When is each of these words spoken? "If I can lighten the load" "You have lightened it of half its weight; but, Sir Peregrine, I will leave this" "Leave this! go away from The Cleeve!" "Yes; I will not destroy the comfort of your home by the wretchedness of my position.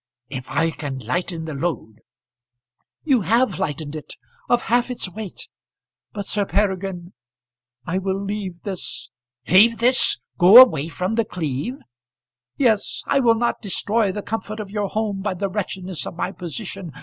"If 0.29 0.49
I 0.49 0.71
can 0.71 0.97
lighten 0.97 1.45
the 1.45 1.53
load" 1.53 2.01
"You 3.03 3.21
have 3.21 3.59
lightened 3.59 3.95
it 3.95 4.15
of 4.49 4.63
half 4.63 4.89
its 4.89 5.07
weight; 5.13 5.47
but, 6.11 6.25
Sir 6.25 6.43
Peregrine, 6.43 7.13
I 7.85 7.99
will 7.99 8.19
leave 8.19 8.63
this" 8.63 9.11
"Leave 9.47 9.77
this! 9.77 10.17
go 10.39 10.59
away 10.59 10.87
from 10.87 11.13
The 11.13 11.25
Cleeve!" 11.25 11.75
"Yes; 12.57 13.03
I 13.05 13.19
will 13.19 13.35
not 13.35 13.61
destroy 13.61 14.11
the 14.11 14.23
comfort 14.23 14.59
of 14.59 14.71
your 14.71 14.87
home 14.87 15.21
by 15.21 15.35
the 15.35 15.49
wretchedness 15.49 16.07
of 16.07 16.15
my 16.15 16.31
position. 16.31 16.93